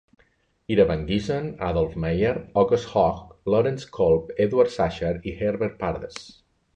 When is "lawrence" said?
3.55-3.85